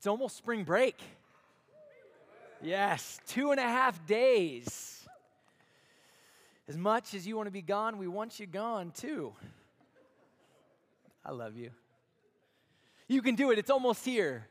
[0.00, 0.98] It's almost spring break.
[2.62, 5.06] Yes, two and a half days.
[6.66, 9.34] As much as you want to be gone, we want you gone too.
[11.22, 11.68] I love you.
[13.08, 14.46] You can do it, it's almost here.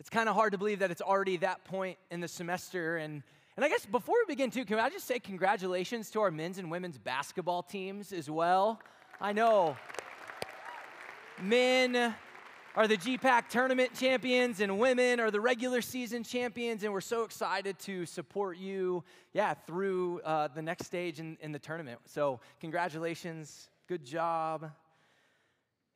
[0.00, 2.96] It's kind of hard to believe that it's already that point in the semester.
[2.96, 3.22] And,
[3.54, 6.56] and I guess before we begin, too, can I just say congratulations to our men's
[6.56, 8.80] and women's basketball teams as well?
[9.20, 9.76] I know.
[11.42, 12.14] Men
[12.78, 16.84] are the GPAC tournament champions, and women are the regular season champions.
[16.84, 21.50] And we're so excited to support you, yeah, through uh, the next stage in, in
[21.50, 21.98] the tournament.
[22.04, 24.70] So, congratulations, good job.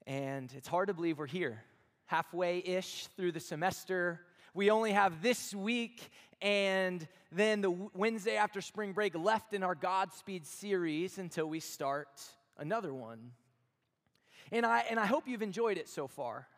[0.08, 1.62] And it's hard to believe we're here,
[2.06, 4.20] halfway ish through the semester.
[4.52, 6.10] We only have this week
[6.40, 12.08] and then the Wednesday after spring break left in our Godspeed series until we start
[12.58, 13.30] another one.
[14.50, 16.48] And I, and I hope you've enjoyed it so far.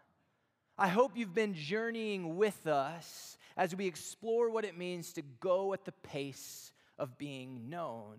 [0.76, 5.72] I hope you've been journeying with us as we explore what it means to go
[5.72, 8.16] at the pace of being known.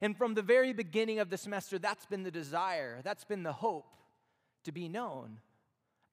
[0.00, 3.52] And from the very beginning of the semester, that's been the desire, that's been the
[3.52, 3.96] hope
[4.64, 5.38] to be known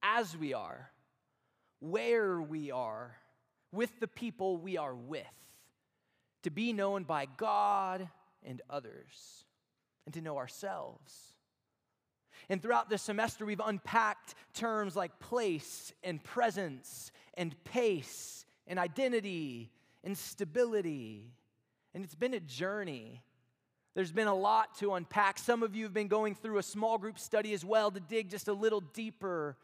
[0.01, 0.89] as we are,
[1.79, 3.17] where we are,
[3.71, 5.25] with the people we are with,
[6.43, 8.07] to be known by God
[8.43, 9.45] and others,
[10.05, 11.34] and to know ourselves.
[12.49, 19.71] And throughout this semester, we've unpacked terms like place and presence and pace and identity
[20.03, 21.31] and stability.
[21.93, 23.21] And it's been a journey.
[23.95, 25.39] There's been a lot to unpack.
[25.39, 28.29] Some of you have been going through a small group study as well to dig
[28.29, 29.57] just a little deeper,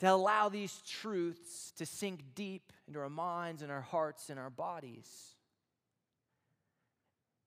[0.00, 4.50] to allow these truths to sink deep into our minds and our hearts and our
[4.50, 5.06] bodies.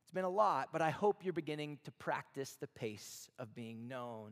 [0.03, 3.89] It's been a lot, but I hope you're beginning to practice the pace of being
[3.89, 4.31] known.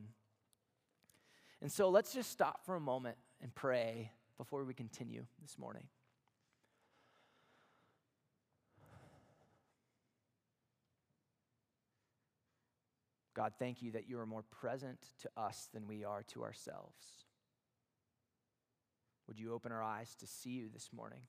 [1.64, 5.84] And so let's just stop for a moment and pray before we continue this morning.
[13.34, 17.02] God, thank you that you are more present to us than we are to ourselves.
[19.30, 21.22] Would you open our eyes to see you this morning?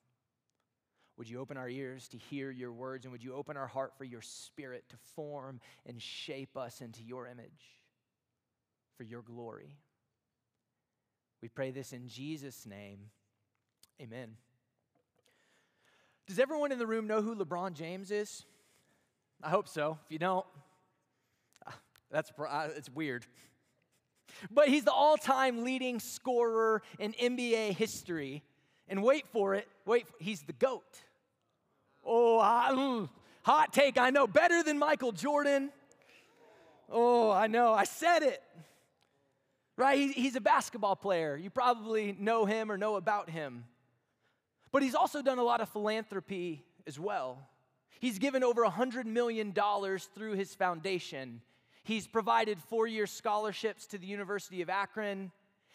[1.16, 3.04] Would you open our ears to hear your words?
[3.04, 7.04] And would you open our heart for your spirit to form and shape us into
[7.04, 7.80] your image
[8.96, 9.78] for your glory?
[11.44, 12.96] We pray this in Jesus' name.
[14.00, 14.30] Amen.
[16.26, 18.46] Does everyone in the room know who LeBron James is?
[19.42, 19.98] I hope so.
[20.06, 20.46] If you don't,
[22.10, 23.26] that's uh, it's weird.
[24.50, 28.42] But he's the all-time leading scorer in NBA history.
[28.88, 31.02] And wait for it, wait, he's the GOAT.
[32.02, 32.38] Oh,
[32.72, 33.10] mm,
[33.42, 35.68] hot take, I know, better than Michael Jordan.
[36.90, 38.42] Oh, I know, I said it
[39.76, 40.10] right?
[40.10, 41.36] He's a basketball player.
[41.36, 43.64] You probably know him or know about him.
[44.72, 47.48] But he's also done a lot of philanthropy as well.
[48.00, 49.54] He's given over $100 million
[50.14, 51.40] through his foundation.
[51.84, 55.30] He's provided four year scholarships to the University of Akron.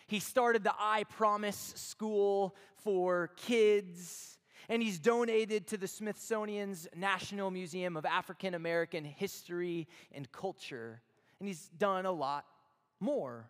[0.07, 4.37] He started the I Promise School for kids.
[4.67, 11.01] And he's donated to the Smithsonian's National Museum of African American History and Culture.
[11.39, 12.45] And he's done a lot
[12.99, 13.49] more.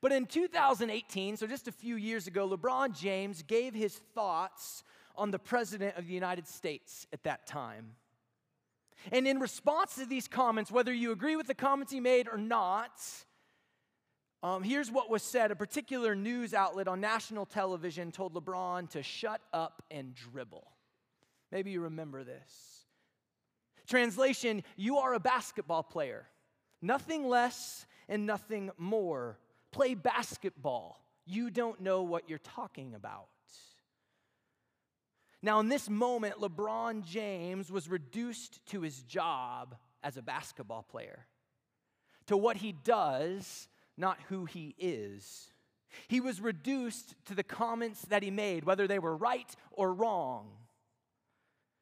[0.00, 4.82] But in 2018, so just a few years ago, LeBron James gave his thoughts
[5.16, 7.92] on the President of the United States at that time.
[9.12, 12.38] And in response to these comments, whether you agree with the comments he made or
[12.38, 13.00] not,
[14.42, 15.50] um, here's what was said.
[15.50, 20.66] A particular news outlet on national television told LeBron to shut up and dribble.
[21.52, 22.84] Maybe you remember this.
[23.86, 26.26] Translation You are a basketball player,
[26.82, 29.38] nothing less and nothing more
[29.76, 31.04] play basketball.
[31.26, 33.26] You don't know what you're talking about.
[35.42, 41.26] Now, in this moment, LeBron James was reduced to his job as a basketball player,
[42.26, 45.50] to what he does, not who he is.
[46.08, 50.48] He was reduced to the comments that he made, whether they were right or wrong,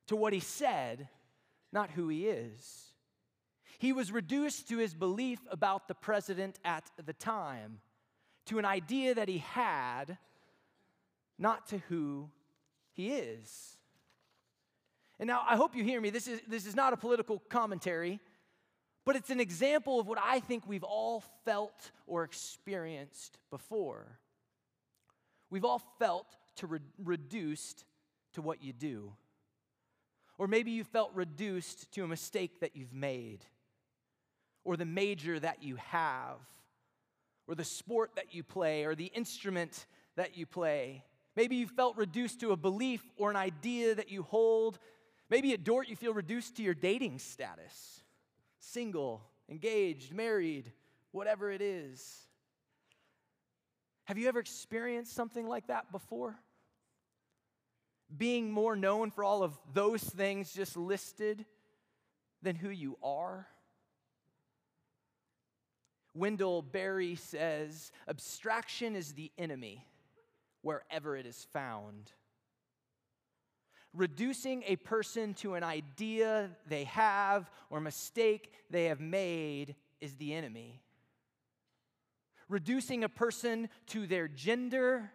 [0.09, 1.09] to what he said,
[1.73, 2.94] not who he is.
[3.79, 7.81] He was reduced to his belief about the president at the time,
[8.47, 10.19] to an idea that he had,
[11.39, 12.31] not to who
[12.93, 13.77] he is.
[15.19, 16.11] And now I hope you hear me.
[16.11, 18.21] This is, this is not a political commentary,
[19.05, 24.19] but it's an example of what I think we've all felt or experienced before.
[25.51, 26.27] We've all felt
[26.57, 27.85] to re- reduced
[28.33, 29.13] to what you do.
[30.39, 33.45] Or maybe you felt reduced to a mistake that you've made,
[34.65, 36.39] or the major that you have,
[37.47, 41.05] or the sport that you play, or the instrument that you play.
[41.37, 44.79] Maybe you felt reduced to a belief or an idea that you hold.
[45.31, 48.01] Maybe at Dordt you feel reduced to your dating status
[48.61, 50.73] single, engaged, married,
[51.13, 52.27] whatever it is.
[54.05, 56.37] Have you ever experienced something like that before?
[58.17, 61.45] Being more known for all of those things just listed
[62.43, 63.47] than who you are?
[66.15, 69.87] Wendell Berry says abstraction is the enemy
[70.63, 72.13] wherever it is found.
[73.93, 80.35] Reducing a person to an idea they have or mistake they have made is the
[80.35, 80.81] enemy.
[82.49, 85.11] Reducing a person to their gender,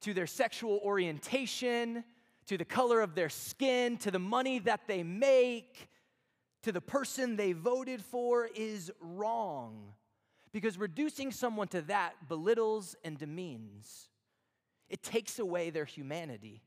[0.00, 2.04] to their sexual orientation,
[2.46, 5.88] to the color of their skin, to the money that they make,
[6.62, 9.92] to the person they voted for is wrong.
[10.52, 14.08] Because reducing someone to that belittles and demeans.
[14.88, 16.62] It takes away their humanity.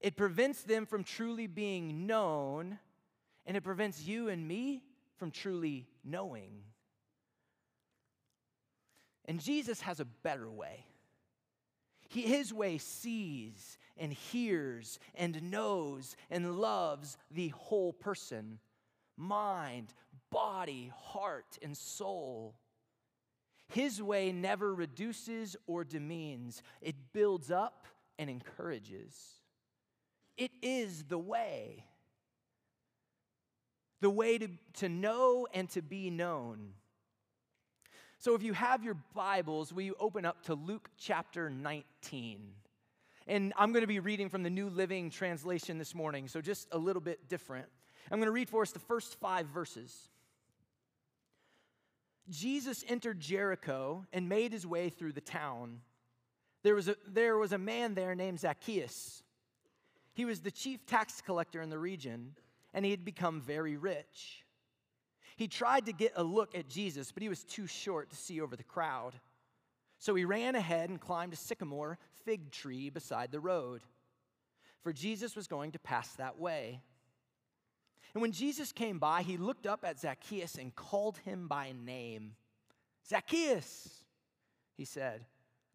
[0.00, 2.78] It prevents them from truly being known,
[3.46, 4.82] and it prevents you and me
[5.16, 6.62] from truly knowing.
[9.24, 10.86] And Jesus has a better way.
[12.08, 18.60] He, his way sees and hears and knows and loves the whole person
[19.18, 19.92] mind,
[20.30, 22.54] body, heart, and soul.
[23.68, 27.86] His way never reduces or demeans, it builds up
[28.18, 29.14] and encourages.
[30.36, 31.84] It is the way.
[34.00, 36.70] The way to, to know and to be known.
[38.20, 42.52] So, if you have your Bibles, will you open up to Luke chapter 19?
[43.26, 46.66] And I'm going to be reading from the New Living Translation this morning, so just
[46.72, 47.66] a little bit different.
[48.10, 50.08] I'm going to read for us the first five verses.
[52.30, 55.80] Jesus entered Jericho and made his way through the town.
[56.62, 59.22] There was a, there was a man there named Zacchaeus.
[60.14, 62.34] He was the chief tax collector in the region,
[62.74, 64.44] and he had become very rich.
[65.36, 68.40] He tried to get a look at Jesus, but he was too short to see
[68.40, 69.14] over the crowd.
[70.00, 73.82] So he ran ahead and climbed a sycamore fig tree beside the road,
[74.82, 76.80] for Jesus was going to pass that way.
[78.14, 82.34] And when Jesus came by, he looked up at Zacchaeus and called him by name.
[83.08, 84.04] Zacchaeus,
[84.76, 85.24] he said,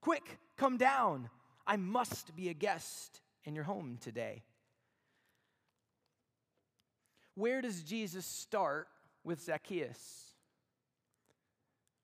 [0.01, 1.29] quick, come down.
[1.65, 4.43] I must be a guest in your home today.
[7.35, 8.87] Where does Jesus start
[9.23, 10.33] with Zacchaeus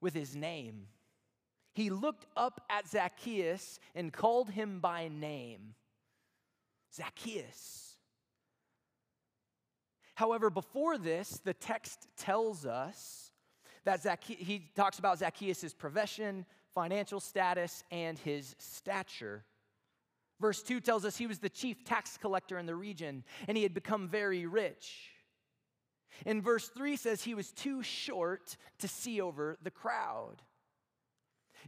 [0.02, 0.88] with his name.
[1.74, 5.76] He looked up at Zacchaeus and called him by name
[6.94, 7.89] Zacchaeus.
[10.20, 13.32] However, before this, the text tells us
[13.86, 16.46] that Zacchaeus, he talks about Zacchaeus' profession,
[16.76, 19.46] financial status, and his stature.
[20.42, 23.64] Verse 2 tells us he was the chief tax collector in the region and he
[23.64, 25.10] had become very rich.
[26.26, 30.42] And verse 3 says he was too short to see over the crowd.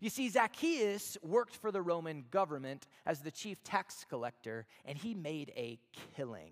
[0.01, 5.13] You see, Zacchaeus worked for the Roman government as the chief tax collector, and he
[5.13, 5.79] made a
[6.17, 6.51] killing.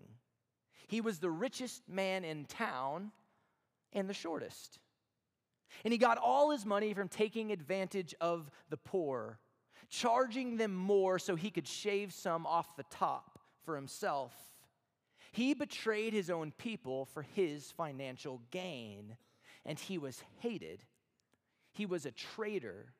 [0.89, 3.11] He was the richest man in town
[3.93, 4.79] and the shortest.
[5.85, 9.37] And he got all his money from taking advantage of the poor,
[9.87, 14.33] charging them more so he could shave some off the top for himself.
[15.31, 19.15] He betrayed his own people for his financial gain,
[19.67, 20.83] and he was hated.
[21.71, 22.93] He was a traitor.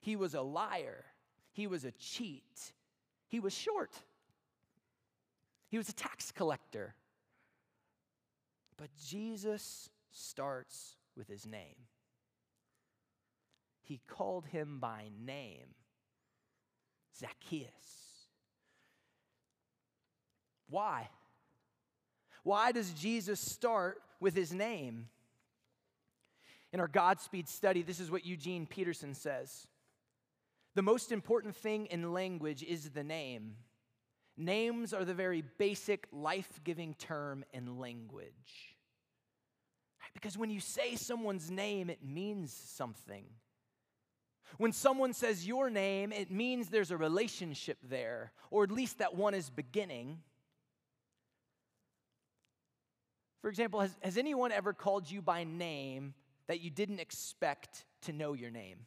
[0.00, 1.04] He was a liar.
[1.50, 2.72] He was a cheat.
[3.26, 3.90] He was short.
[5.70, 6.94] He was a tax collector.
[8.82, 11.86] But Jesus starts with his name.
[13.80, 15.76] He called him by name
[17.16, 17.68] Zacchaeus.
[20.68, 21.10] Why?
[22.42, 25.06] Why does Jesus start with his name?
[26.72, 29.68] In our Godspeed study, this is what Eugene Peterson says
[30.74, 33.54] The most important thing in language is the name.
[34.36, 38.71] Names are the very basic life giving term in language.
[40.14, 43.24] Because when you say someone's name, it means something.
[44.58, 49.14] When someone says your name, it means there's a relationship there, or at least that
[49.14, 50.18] one is beginning.
[53.40, 56.14] For example, has, has anyone ever called you by name
[56.46, 58.86] that you didn't expect to know your name?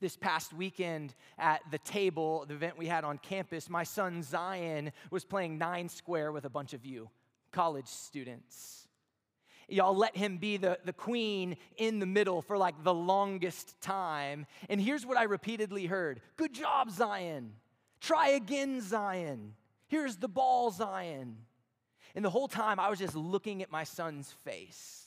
[0.00, 4.90] This past weekend at the table, the event we had on campus, my son Zion
[5.12, 7.08] was playing nine square with a bunch of you,
[7.52, 8.88] college students.
[9.72, 14.46] Y'all let him be the, the queen in the middle for like the longest time.
[14.68, 17.54] And here's what I repeatedly heard Good job, Zion.
[18.00, 19.54] Try again, Zion.
[19.86, 21.36] Here's the ball, Zion.
[22.14, 25.06] And the whole time I was just looking at my son's face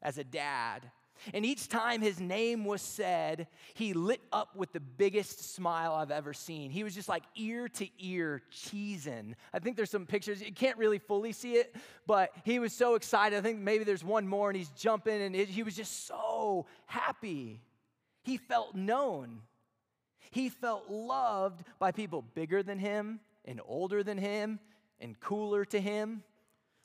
[0.00, 0.90] as a dad
[1.34, 6.10] and each time his name was said, he lit up with the biggest smile I've
[6.10, 6.70] ever seen.
[6.70, 9.34] He was just like ear to ear cheesing.
[9.52, 10.40] I think there's some pictures.
[10.40, 11.74] You can't really fully see it,
[12.06, 13.38] but he was so excited.
[13.38, 16.66] I think maybe there's one more and he's jumping and it, he was just so
[16.86, 17.60] happy.
[18.22, 19.40] He felt known.
[20.30, 24.60] He felt loved by people bigger than him and older than him
[25.00, 26.22] and cooler to him.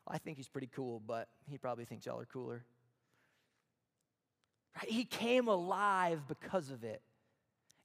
[0.07, 2.65] I think he's pretty cool, but he probably thinks y'all are cooler.
[4.75, 4.89] Right?
[4.89, 7.01] He came alive because of it.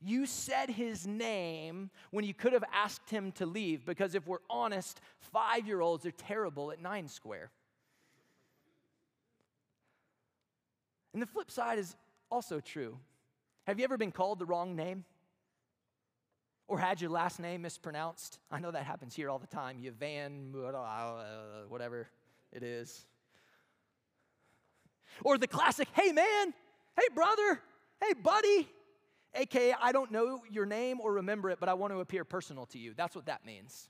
[0.00, 4.38] You said his name when you could have asked him to leave, because if we're
[4.48, 7.50] honest, five year olds are terrible at nine square.
[11.12, 11.96] And the flip side is
[12.30, 12.98] also true.
[13.66, 15.04] Have you ever been called the wrong name?
[16.68, 18.38] Or had your last name mispronounced?
[18.50, 19.78] I know that happens here all the time.
[19.80, 20.52] You van,
[21.68, 22.06] whatever
[22.52, 23.06] it is.
[25.24, 26.52] Or the classic, hey man,
[26.98, 27.60] Hey, brother.
[28.02, 28.68] Hey, buddy.
[29.34, 32.66] AKA, I don't know your name or remember it, but I want to appear personal
[32.66, 32.92] to you.
[32.96, 33.88] That's what that means.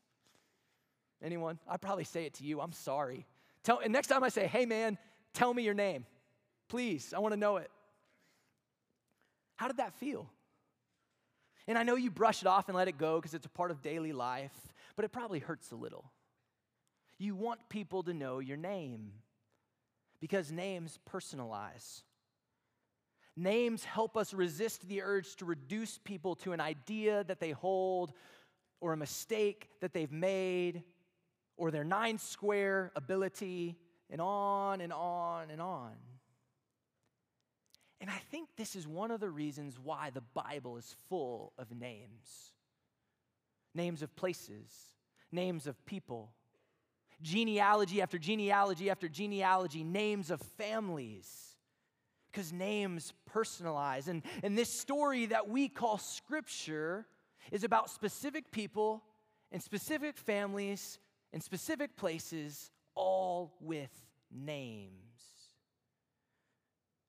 [1.23, 1.59] Anyone?
[1.67, 2.61] I probably say it to you.
[2.61, 3.25] I'm sorry.
[3.63, 4.99] Tell, and next time I say, hey, man,
[5.33, 6.05] tell me your name.
[6.69, 7.71] Please, I want to know it.
[9.57, 10.29] How did that feel?
[11.67, 13.71] And I know you brush it off and let it go because it's a part
[13.71, 14.53] of daily life,
[14.97, 16.11] but it probably hurts a little.
[17.19, 19.13] You want people to know your name
[20.21, 22.03] because names personalize.
[23.39, 28.13] Names help us resist the urge to reduce people to an idea that they hold,
[28.81, 30.83] or a mistake that they've made,
[31.57, 33.79] or their nine square ability,
[34.11, 35.93] and on and on and on.
[38.01, 41.71] And I think this is one of the reasons why the Bible is full of
[41.71, 42.55] names.
[43.73, 44.73] Names of places,
[45.31, 46.33] names of people,
[47.23, 51.48] genealogy after genealogy after genealogy, names of families
[52.31, 54.09] because names personalize.
[54.09, 57.07] And, and this story that we call Scripture
[57.51, 59.03] is about specific people
[59.51, 60.99] and specific families
[61.33, 63.91] and specific places, all with
[64.31, 64.93] names.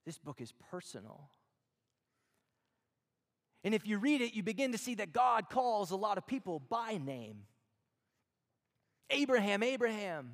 [0.06, 1.30] This book is personal.
[3.64, 6.26] And if you read it, you begin to see that God calls a lot of
[6.26, 7.44] people by name.
[9.10, 10.32] Abraham, Abraham,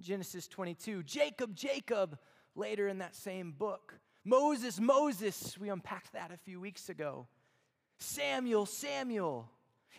[0.00, 1.02] Genesis 22.
[1.02, 2.18] Jacob, Jacob,
[2.58, 3.94] later in that same book.
[4.24, 7.26] Moses, Moses, we unpacked that a few weeks ago.
[7.98, 9.50] Samuel, Samuel.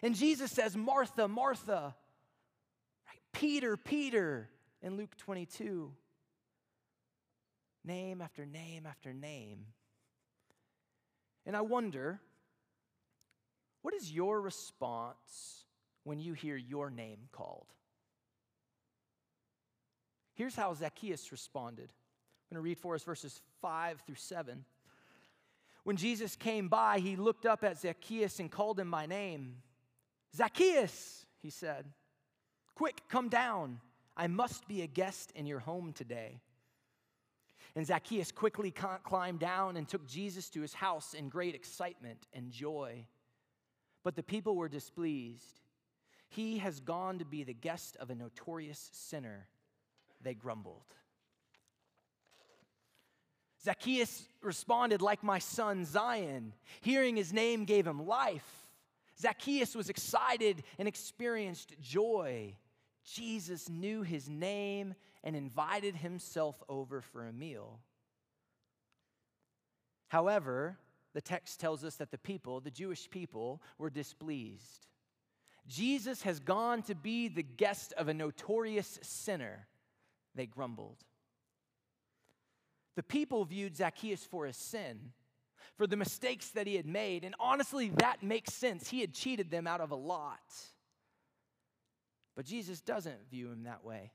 [0.03, 1.95] And Jesus says, Martha, Martha.
[3.07, 3.21] Right?
[3.33, 4.49] Peter, Peter
[4.81, 5.91] in Luke 22.
[7.85, 9.65] Name after name after name.
[11.45, 12.19] And I wonder,
[13.81, 15.65] what is your response
[16.03, 17.67] when you hear your name called?
[20.35, 21.91] Here's how Zacchaeus responded.
[22.49, 24.65] I'm going to read for us verses 5 through 7.
[25.83, 29.57] When Jesus came by, he looked up at Zacchaeus and called him by name.
[30.35, 31.85] Zacchaeus, he said,
[32.75, 33.79] quick, come down.
[34.17, 36.41] I must be a guest in your home today.
[37.75, 42.51] And Zacchaeus quickly climbed down and took Jesus to his house in great excitement and
[42.51, 43.05] joy.
[44.03, 45.61] But the people were displeased.
[46.29, 49.47] He has gone to be the guest of a notorious sinner,
[50.21, 50.95] they grumbled.
[53.63, 56.53] Zacchaeus responded like my son Zion.
[56.81, 58.67] Hearing his name gave him life.
[59.19, 62.55] Zacchaeus was excited and experienced joy.
[63.03, 67.79] Jesus knew his name and invited himself over for a meal.
[70.07, 70.77] However,
[71.13, 74.87] the text tells us that the people, the Jewish people, were displeased.
[75.67, 79.67] Jesus has gone to be the guest of a notorious sinner,
[80.33, 81.03] they grumbled.
[82.95, 85.11] The people viewed Zacchaeus for his sin,
[85.77, 87.23] for the mistakes that he had made.
[87.23, 88.89] And honestly, that makes sense.
[88.89, 90.39] He had cheated them out of a lot.
[92.35, 94.11] But Jesus doesn't view him that way.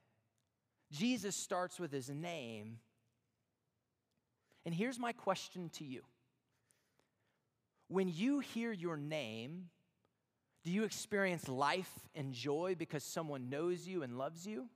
[0.90, 2.78] Jesus starts with his name.
[4.64, 6.02] And here's my question to you
[7.88, 9.71] When you hear your name,
[10.64, 14.69] do you experience life and joy because someone knows you and loves you?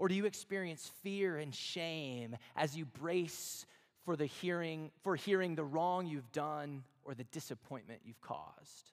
[0.00, 3.66] Or do you experience fear and shame as you brace
[4.06, 8.92] for the hearing for hearing the wrong you've done or the disappointment you've caused?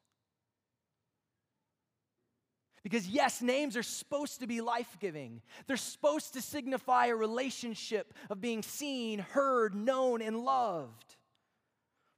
[2.83, 5.41] Because, yes, names are supposed to be life giving.
[5.65, 11.15] They're supposed to signify a relationship of being seen, heard, known, and loved.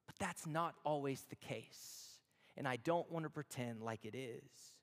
[0.07, 2.07] But that's not always the case.
[2.57, 4.73] And I don't want to pretend like it is.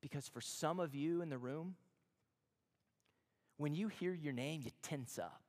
[0.00, 1.76] Because for some of you in the room,
[3.56, 5.42] when you hear your name, you tense up,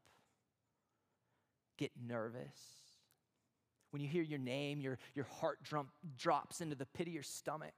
[1.78, 2.60] get nervous.
[3.92, 7.24] When you hear your name, your, your heart drum, drops into the pit of your
[7.24, 7.74] stomach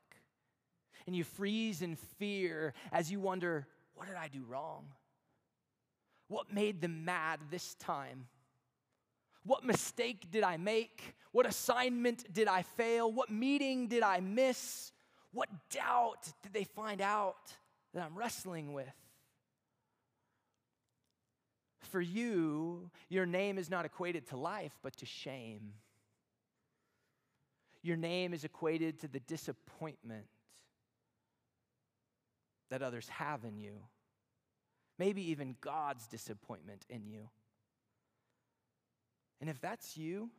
[1.05, 4.85] and you freeze in fear as you wonder, what did I do wrong?
[6.27, 8.27] What made them mad this time?
[9.43, 11.15] What mistake did I make?
[11.31, 13.11] What assignment did I fail?
[13.11, 14.91] What meeting did I miss?
[15.31, 17.53] What doubt did they find out
[17.93, 18.87] that I'm wrestling with?
[21.87, 25.73] For you, your name is not equated to life, but to shame.
[27.81, 30.25] Your name is equated to the disappointment
[32.69, 33.77] that others have in you,
[34.99, 37.29] maybe even God's disappointment in you.
[39.39, 40.29] And if that's you,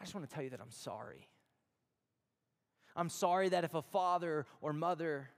[0.00, 1.28] I just want to tell you that I'm sorry.
[2.96, 5.30] I'm sorry that if a father or mother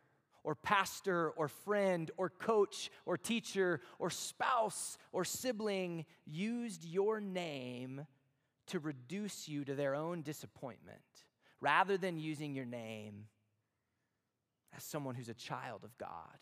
[0.44, 8.06] or pastor or friend or coach or teacher or spouse or sibling used your name
[8.66, 11.00] to reduce you to their own disappointment
[11.61, 13.26] rather than using your name
[14.76, 16.38] as someone who's a child of God,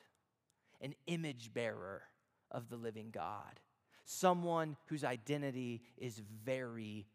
[0.80, 2.02] an image bearer
[2.50, 3.60] of the living God,
[4.04, 7.06] someone whose identity is very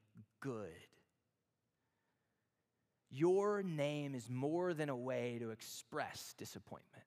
[0.42, 0.72] good.
[3.16, 7.04] Your name is more than a way to express disappointment.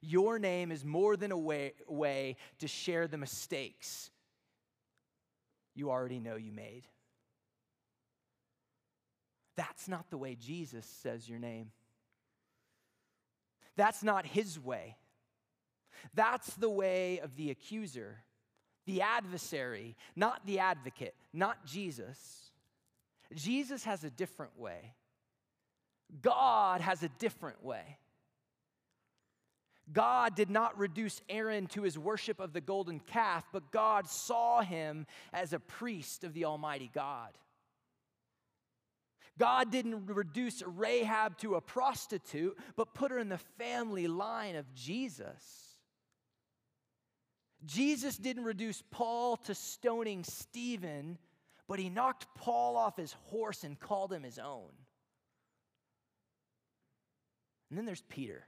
[0.00, 4.10] Your name is more than a way, way to share the mistakes
[5.74, 6.84] you already know you made.
[9.56, 11.70] That's not the way Jesus says your name.
[13.76, 14.96] That's not his way.
[16.14, 18.24] That's the way of the accuser,
[18.90, 22.50] the adversary, not the advocate, not Jesus.
[23.34, 24.94] Jesus has a different way.
[26.22, 27.98] God has a different way.
[29.92, 34.60] God did not reduce Aaron to his worship of the golden calf, but God saw
[34.60, 37.30] him as a priest of the Almighty God.
[39.38, 44.74] God didn't reduce Rahab to a prostitute, but put her in the family line of
[44.74, 45.69] Jesus.
[47.64, 51.18] Jesus didn't reduce Paul to stoning Stephen,
[51.68, 54.70] but he knocked Paul off his horse and called him his own.
[57.68, 58.44] And then there's Peter.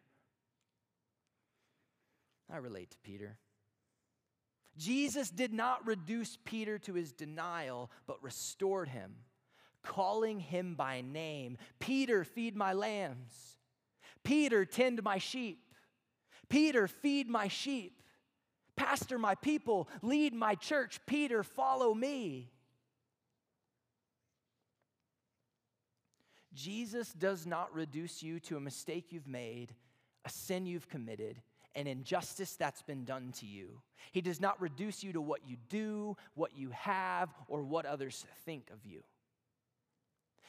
[2.53, 3.38] I relate to Peter.
[4.77, 9.14] Jesus did not reduce Peter to his denial, but restored him
[9.83, 13.59] calling him by name Peter, feed my lambs.
[14.25, 15.59] Peter, tend my sheep.
[16.48, 18.01] Peter, feed my sheep.
[18.84, 20.98] Pastor my people, lead my church.
[21.06, 22.50] Peter, follow me.
[26.52, 29.72] Jesus does not reduce you to a mistake you've made,
[30.24, 31.40] a sin you've committed,
[31.76, 33.80] an injustice that's been done to you.
[34.10, 38.26] He does not reduce you to what you do, what you have, or what others
[38.44, 39.04] think of you.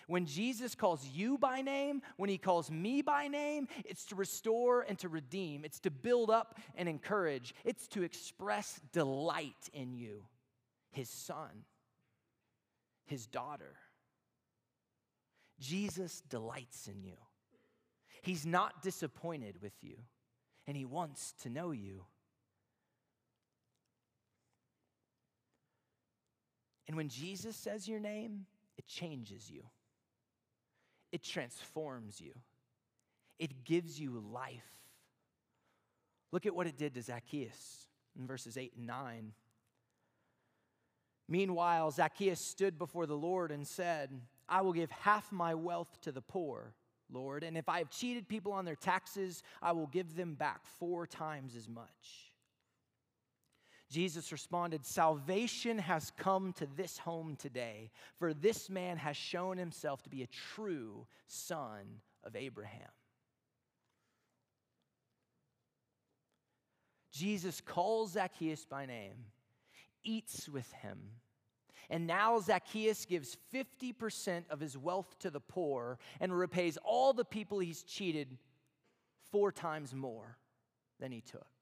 [0.08, 4.82] When Jesus calls you by name, when he calls me by name, it's to restore
[4.82, 10.24] and to redeem, it's to build up and encourage, it's to express delight in you,
[10.92, 11.66] his son,
[13.06, 13.76] his daughter.
[15.60, 17.16] Jesus delights in you.
[18.22, 19.98] He's not disappointed with you,
[20.68, 22.06] and he wants to know you.
[26.88, 28.46] And when Jesus says your name,
[28.78, 29.64] it changes you
[31.14, 32.34] it transforms you,
[33.38, 34.66] it gives you life.
[36.32, 37.88] Look at what it did to Zacchaeus
[38.20, 39.32] in verses 8 and 9.
[41.30, 44.10] Meanwhile, Zacchaeus stood before the Lord and said,
[44.50, 46.74] I will give half my wealth to the poor,
[47.12, 50.66] Lord, and if I have cheated people on their taxes, I will give them back
[50.80, 52.33] four times as much.
[53.94, 60.02] Jesus responded, Salvation has come to this home today, for this man has shown himself
[60.02, 62.90] to be a true son of Abraham.
[67.12, 69.26] Jesus calls Zacchaeus by name,
[70.04, 70.98] eats with him,
[71.92, 77.24] and now Zacchaeus gives 50% of his wealth to the poor and repays all the
[77.24, 78.40] people he's cheated
[79.32, 80.40] four times more
[81.00, 81.53] than he took.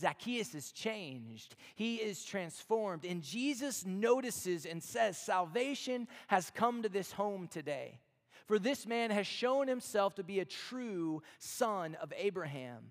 [0.00, 1.54] Zacchaeus is changed.
[1.74, 3.04] He is transformed.
[3.04, 8.00] And Jesus notices and says, Salvation has come to this home today.
[8.46, 12.90] For this man has shown himself to be a true son of Abraham.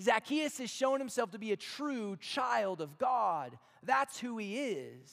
[0.00, 3.58] Zacchaeus has shown himself to be a true child of God.
[3.82, 5.12] That's who he is.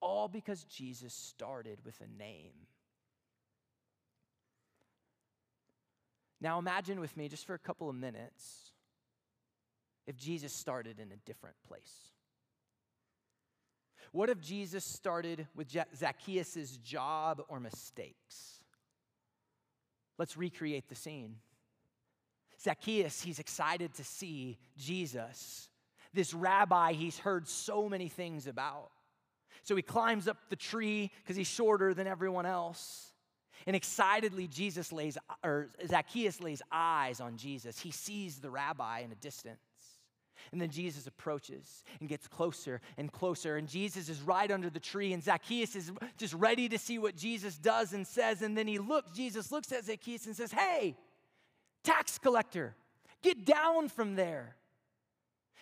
[0.00, 2.52] All because Jesus started with a name.
[6.40, 8.65] Now imagine with me, just for a couple of minutes,
[10.06, 12.12] if Jesus started in a different place.
[14.12, 18.64] What if Jesus started with Zacchaeus' job or mistakes?
[20.18, 21.36] Let's recreate the scene.
[22.62, 25.68] Zacchaeus, he's excited to see Jesus,
[26.16, 28.90] this rabbi he's heard so many things about.
[29.62, 33.12] So he climbs up the tree because he's shorter than everyone else.
[33.66, 37.78] And excitedly, Jesus lays, or Zacchaeus lays eyes on Jesus.
[37.78, 39.58] He sees the rabbi in a distance.
[40.52, 43.56] And then Jesus approaches and gets closer and closer.
[43.56, 45.12] And Jesus is right under the tree.
[45.12, 48.42] And Zacchaeus is just ready to see what Jesus does and says.
[48.42, 50.96] And then he looks, Jesus looks at Zacchaeus and says, Hey,
[51.84, 52.74] tax collector,
[53.22, 54.56] get down from there.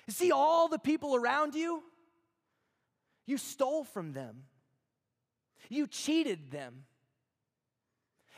[0.06, 1.82] You see all the people around you?
[3.26, 4.44] You stole from them,
[5.68, 6.84] you cheated them.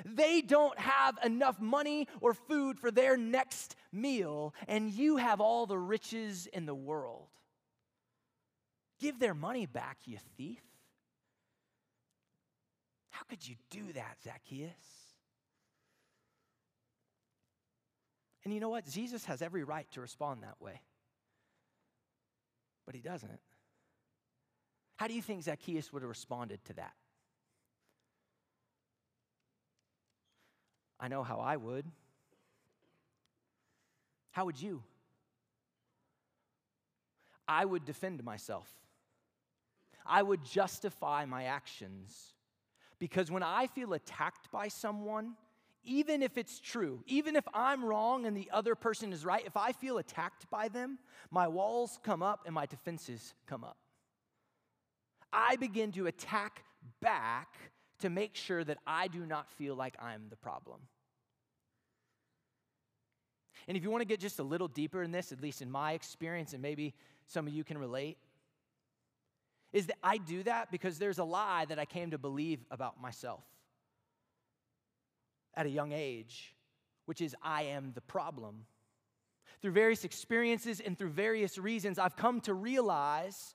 [0.04, 5.66] They don't have enough money or food for their next meal, and you have all
[5.66, 7.28] the riches in the world.
[9.00, 10.62] Give their money back, you thief.
[13.10, 14.70] How could you do that, Zacchaeus?
[18.44, 18.86] And you know what?
[18.86, 20.80] Jesus has every right to respond that way,
[22.84, 23.40] but he doesn't.
[24.96, 26.92] How do you think Zacchaeus would have responded to that?
[30.98, 31.84] I know how I would.
[34.36, 34.82] How would you?
[37.48, 38.70] I would defend myself.
[40.04, 42.34] I would justify my actions.
[42.98, 45.36] Because when I feel attacked by someone,
[45.84, 49.56] even if it's true, even if I'm wrong and the other person is right, if
[49.56, 50.98] I feel attacked by them,
[51.30, 53.78] my walls come up and my defenses come up.
[55.32, 56.62] I begin to attack
[57.00, 57.54] back
[58.00, 60.80] to make sure that I do not feel like I'm the problem.
[63.68, 65.70] And if you want to get just a little deeper in this, at least in
[65.70, 66.94] my experience, and maybe
[67.26, 68.16] some of you can relate,
[69.72, 73.00] is that I do that because there's a lie that I came to believe about
[73.00, 73.44] myself
[75.54, 76.54] at a young age,
[77.06, 78.66] which is I am the problem.
[79.62, 83.54] Through various experiences and through various reasons, I've come to realize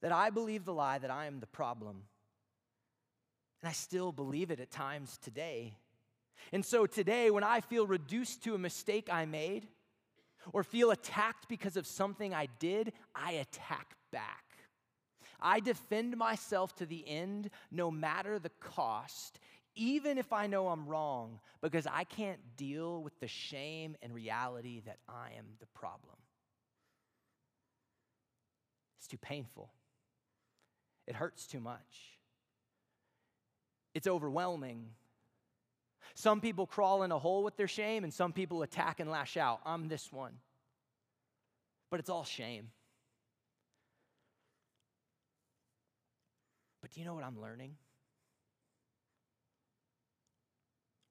[0.00, 2.04] that I believe the lie that I am the problem.
[3.60, 5.74] And I still believe it at times today.
[6.52, 9.68] And so today, when I feel reduced to a mistake I made
[10.52, 14.44] or feel attacked because of something I did, I attack back.
[15.40, 19.38] I defend myself to the end, no matter the cost,
[19.74, 24.82] even if I know I'm wrong, because I can't deal with the shame and reality
[24.86, 26.16] that I am the problem.
[28.98, 29.70] It's too painful.
[31.06, 32.18] It hurts too much.
[33.94, 34.90] It's overwhelming.
[36.14, 39.36] Some people crawl in a hole with their shame, and some people attack and lash
[39.36, 39.60] out.
[39.64, 40.32] I'm this one.
[41.90, 42.68] But it's all shame.
[46.80, 47.76] But do you know what I'm learning?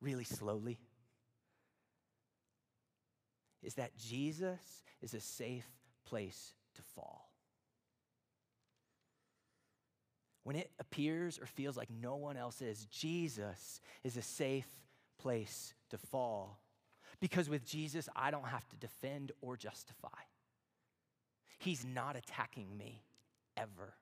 [0.02, 0.80] Really slowly.
[3.62, 5.70] Is that Jesus is a safe
[6.06, 7.29] place to fall.
[10.50, 14.66] When it appears or feels like no one else is, Jesus is a safe
[15.20, 16.60] place to fall.
[17.20, 20.08] Because with Jesus, I don't have to defend or justify.
[21.60, 23.04] He's not attacking me
[23.58, 23.94] ever.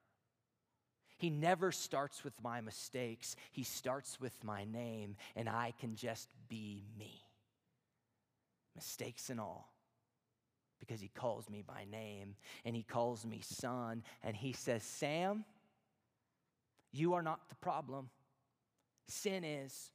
[1.18, 6.30] He never starts with my mistakes, He starts with my name, and I can just
[6.48, 7.26] be me.
[8.74, 9.74] Mistakes and all.
[10.80, 15.44] Because He calls me by name, and He calls me son, and He says, Sam,
[16.98, 18.10] you are not the problem,
[19.08, 19.92] sin is.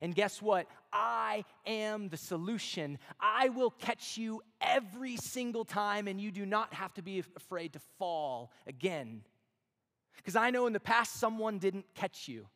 [0.00, 0.66] And guess what?
[0.92, 2.98] I am the solution.
[3.20, 7.74] I will catch you every single time, and you do not have to be afraid
[7.74, 9.22] to fall again.
[10.16, 12.46] Because I know in the past someone didn't catch you.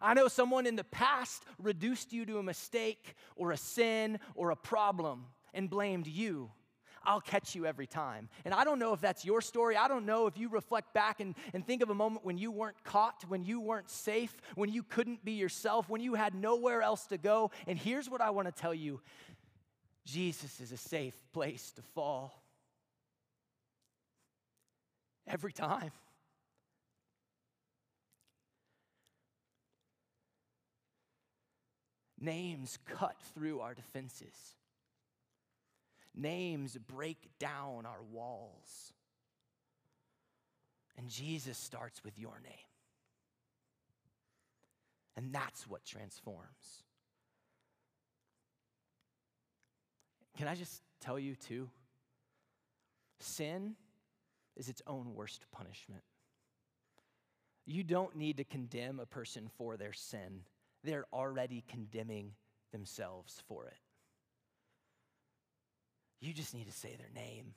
[0.00, 4.50] I know someone in the past reduced you to a mistake or a sin or
[4.50, 6.50] a problem and blamed you.
[7.02, 8.28] I'll catch you every time.
[8.44, 9.76] And I don't know if that's your story.
[9.76, 12.50] I don't know if you reflect back and, and think of a moment when you
[12.50, 16.82] weren't caught, when you weren't safe, when you couldn't be yourself, when you had nowhere
[16.82, 17.50] else to go.
[17.66, 19.00] And here's what I want to tell you
[20.04, 22.42] Jesus is a safe place to fall.
[25.26, 25.92] Every time.
[32.20, 34.34] Names cut through our defenses.
[36.14, 38.92] Names break down our walls.
[40.96, 42.52] And Jesus starts with your name.
[45.16, 46.84] And that's what transforms.
[50.36, 51.68] Can I just tell you, too?
[53.18, 53.74] Sin
[54.56, 56.02] is its own worst punishment.
[57.66, 60.42] You don't need to condemn a person for their sin,
[60.82, 62.32] they're already condemning
[62.72, 63.89] themselves for it.
[66.20, 67.54] You just need to say their name,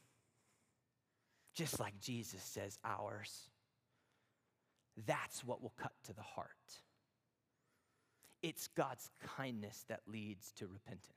[1.54, 3.50] just like Jesus says ours.
[5.06, 6.50] That's what will cut to the heart.
[8.42, 11.08] It's God's kindness that leads to repentance.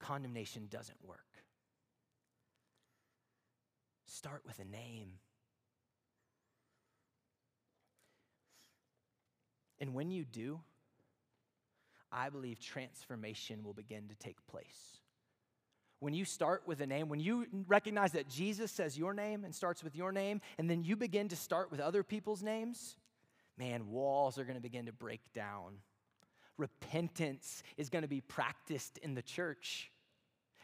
[0.00, 1.18] Condemnation doesn't work.
[4.06, 5.12] Start with a name.
[9.80, 10.60] And when you do,
[12.12, 15.00] I believe transformation will begin to take place.
[16.02, 19.54] When you start with a name, when you recognize that Jesus says your name and
[19.54, 22.96] starts with your name, and then you begin to start with other people's names,
[23.56, 25.74] man, walls are going to begin to break down.
[26.56, 29.92] Repentance is going to be practiced in the church.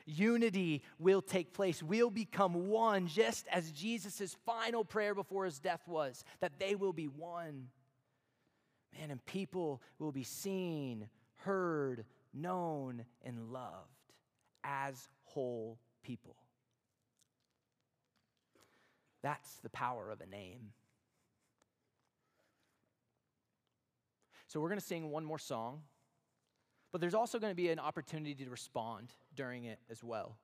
[0.07, 1.85] Unity will take place.
[1.85, 6.92] We'll become one, just as Jesus' final prayer before his death was that they will
[6.92, 7.68] be one.
[8.98, 13.87] Man, and people will be seen, heard, known, and loved
[14.64, 16.36] as whole people.
[19.22, 20.72] That's the power of a name.
[24.46, 25.82] So we're going to sing one more song,
[26.92, 30.38] but there's also going to be an opportunity to respond during it as well.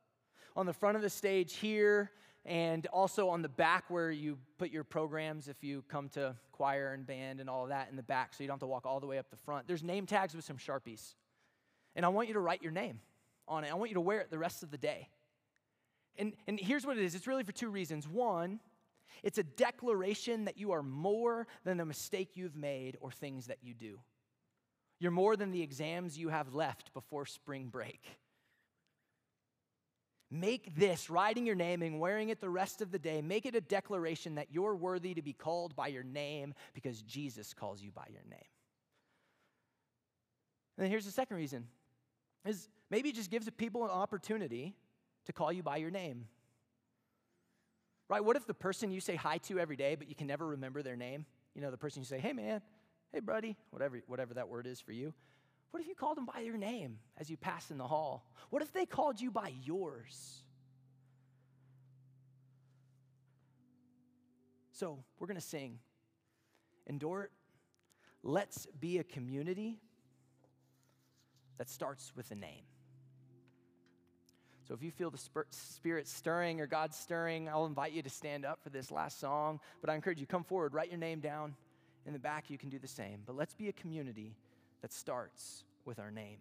[0.57, 2.11] On the front of the stage here,
[2.47, 6.92] and also on the back where you put your programs if you come to choir
[6.92, 8.85] and band and all of that in the back, so you don't have to walk
[8.85, 9.66] all the way up the front.
[9.66, 11.14] There's name tags with some Sharpies.
[11.97, 13.01] And I want you to write your name
[13.49, 13.71] on it.
[13.71, 15.09] I want you to wear it the rest of the day.
[16.17, 18.09] And, and here's what it is it's really for two reasons.
[18.09, 18.61] One,
[19.23, 23.59] it's a declaration that you are more than the mistake you've made or things that
[23.63, 24.01] you do.
[25.01, 28.01] You're more than the exams you have left before spring break.
[30.31, 33.55] Make this, writing your name and wearing it the rest of the day, make it
[33.55, 37.93] a declaration that you're worthy to be called by your name because Jesus calls you
[37.93, 38.41] by your name.
[40.77, 41.69] And then here's the second reason
[42.47, 44.75] is maybe it just gives people an opportunity
[45.27, 46.27] to call you by your name.
[48.09, 48.23] Right?
[48.23, 50.83] What if the person you say hi to every day, but you can never remember
[50.83, 51.25] their name?
[51.55, 52.61] You know, the person you say, hey man,
[53.13, 55.15] hey buddy, whatever, whatever that word is for you.
[55.71, 58.31] What if you called them by your name as you pass in the hall?
[58.51, 60.43] What if they called you by yours?
[64.73, 65.79] So we're going to sing.
[66.87, 67.31] Endure
[68.27, 69.79] Let's be a community
[71.59, 72.64] that starts with a name.
[74.67, 75.19] So if you feel the
[75.51, 79.61] Spirit stirring or God stirring, I'll invite you to stand up for this last song.
[79.83, 81.55] But I encourage you, come forward, write your name down.
[82.07, 83.21] In the back, you can do the same.
[83.27, 84.37] But let's be a community
[84.81, 86.38] that starts with our name.